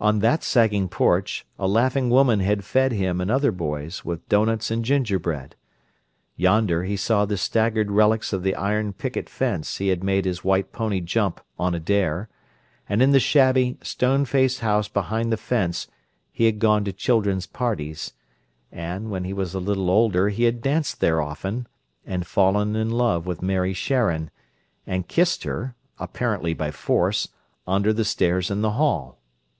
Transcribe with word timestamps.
On 0.00 0.20
that 0.20 0.44
sagging 0.44 0.88
porch 0.88 1.44
a 1.58 1.66
laughing 1.66 2.08
woman 2.08 2.38
had 2.38 2.62
fed 2.64 2.92
him 2.92 3.20
and 3.20 3.28
other 3.28 3.50
boys 3.50 4.04
with 4.04 4.28
doughnuts 4.28 4.70
and 4.70 4.84
gingerbread; 4.84 5.56
yonder 6.36 6.84
he 6.84 6.96
saw 6.96 7.24
the 7.24 7.36
staggered 7.36 7.90
relics 7.90 8.32
of 8.32 8.44
the 8.44 8.54
iron 8.54 8.92
picket 8.92 9.28
fence 9.28 9.78
he 9.78 9.88
had 9.88 10.04
made 10.04 10.26
his 10.26 10.44
white 10.44 10.70
pony 10.70 11.00
jump, 11.00 11.40
on 11.58 11.74
a 11.74 11.80
dare, 11.80 12.28
and 12.88 13.02
in 13.02 13.10
the 13.10 13.18
shabby, 13.18 13.76
stone 13.82 14.24
faced 14.24 14.60
house 14.60 14.86
behind 14.86 15.32
the 15.32 15.36
fence 15.36 15.88
he 16.30 16.44
had 16.44 16.60
gone 16.60 16.84
to 16.84 16.92
children's 16.92 17.48
parties, 17.48 18.12
and, 18.70 19.10
when 19.10 19.24
he 19.24 19.32
was 19.32 19.54
a 19.54 19.58
little 19.58 19.90
older 19.90 20.28
he 20.28 20.44
had 20.44 20.62
danced 20.62 21.00
there 21.00 21.20
often, 21.20 21.66
and 22.06 22.28
fallen 22.28 22.76
in 22.76 22.90
love 22.90 23.26
with 23.26 23.42
Mary 23.42 23.72
Sharon, 23.72 24.30
and 24.86 25.08
kissed 25.08 25.42
her, 25.42 25.74
apparently 25.98 26.54
by 26.54 26.70
force, 26.70 27.26
under 27.66 27.92
the 27.92 28.04
stairs 28.04 28.52
in 28.52 28.60
the 28.60 28.70
hall. 28.78 29.18